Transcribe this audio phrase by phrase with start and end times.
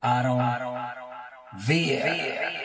[0.00, 0.38] Aaron
[1.66, 2.57] Villa.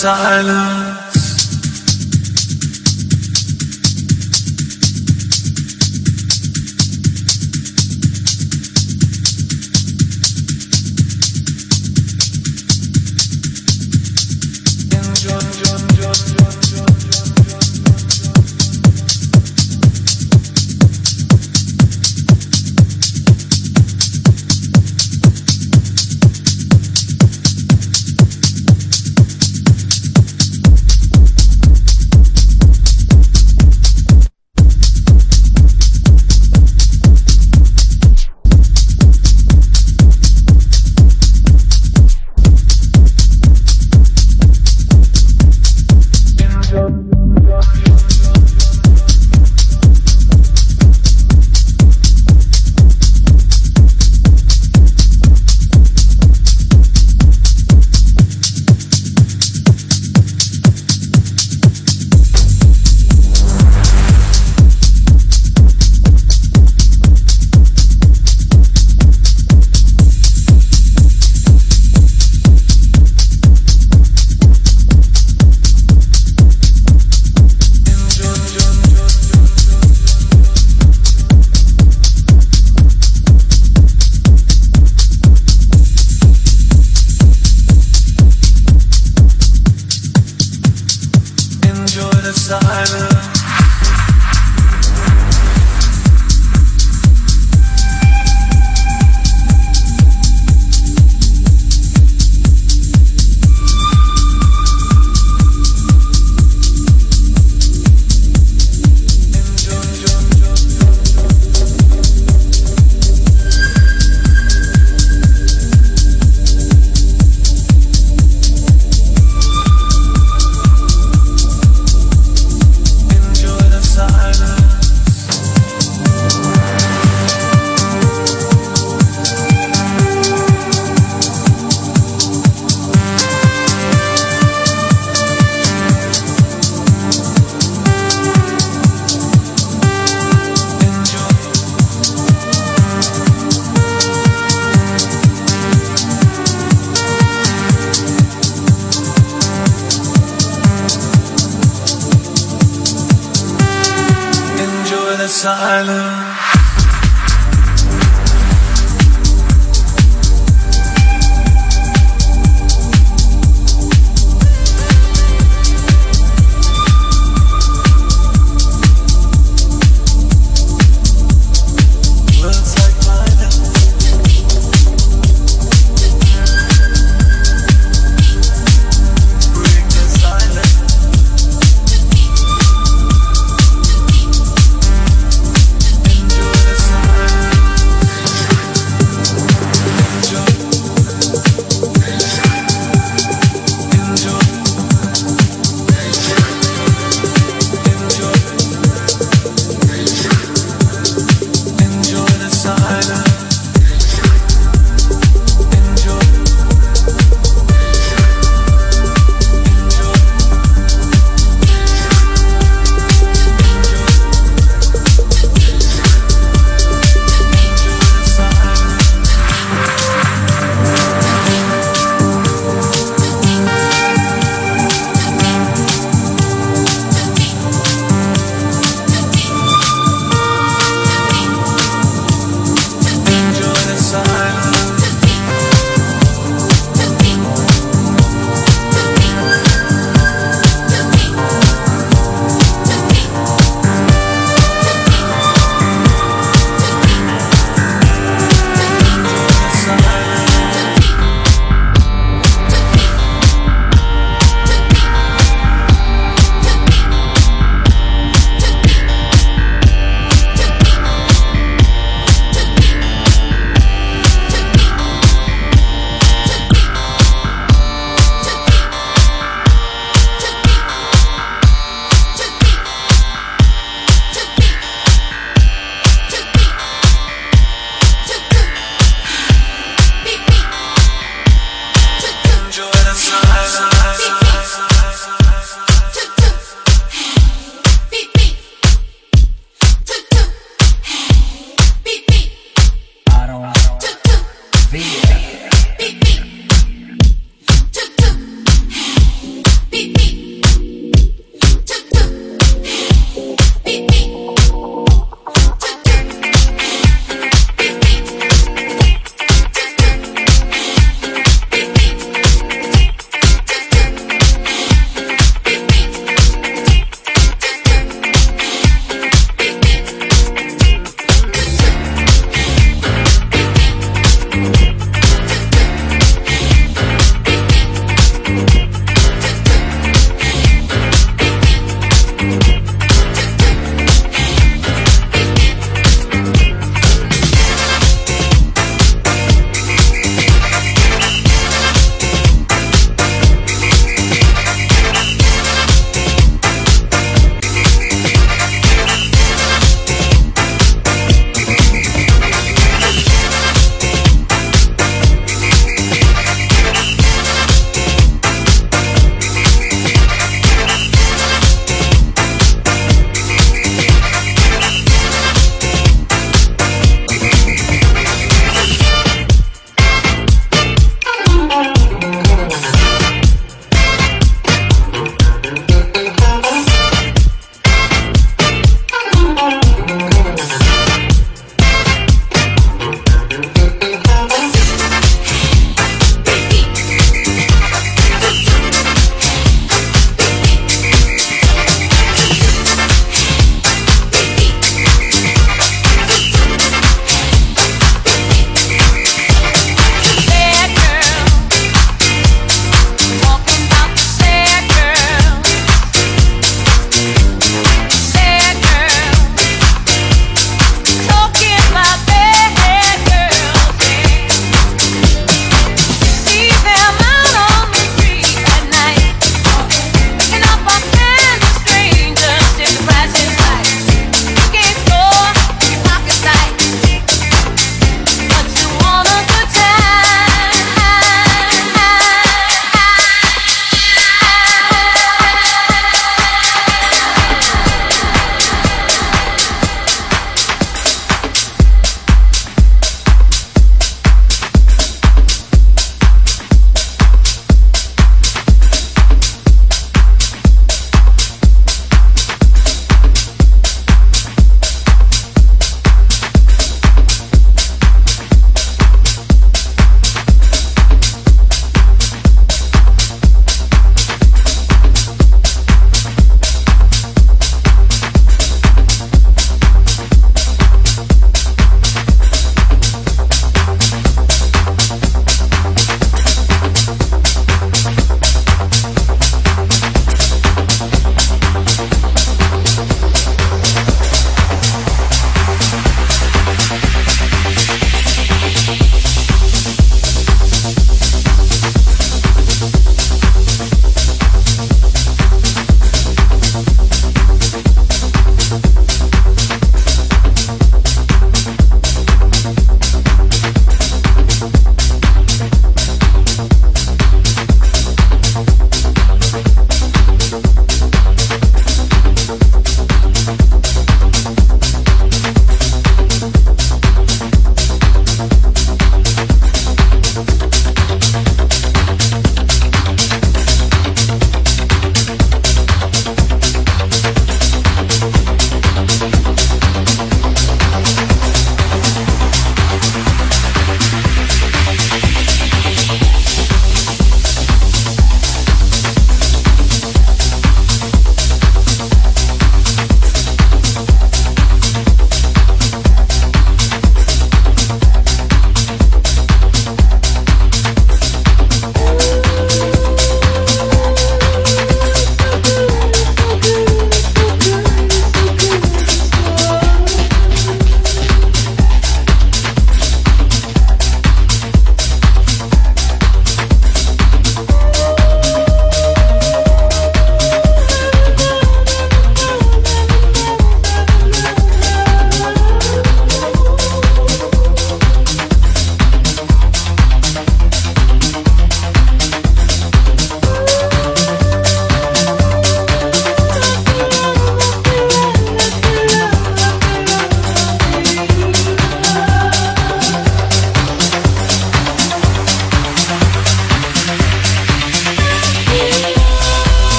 [0.00, 0.69] سألنا